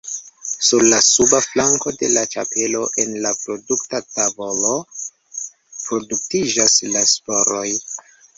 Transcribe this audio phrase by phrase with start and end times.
[0.67, 4.73] Sur la suba flanko de la ĉapelo, en la produkta tavolo,
[5.75, 7.67] produktiĝas la sporoj.